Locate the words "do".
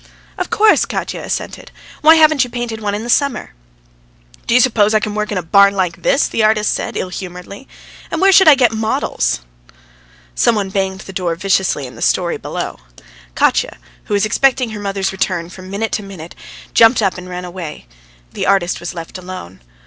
4.47-4.55